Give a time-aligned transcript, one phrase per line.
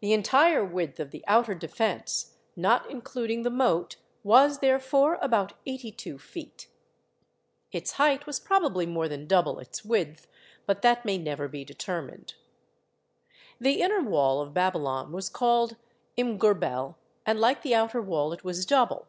[0.00, 5.90] The entire width of the outer defence, not including the moat, was therefore about eighty
[5.90, 6.68] two feet;
[7.72, 10.26] its height was probably more than double its width,
[10.66, 12.34] but that may never be determined.
[13.58, 15.76] The inner wall of Babylon was called
[16.18, 19.06] Imgur Bel, and like the outer wall, it was double.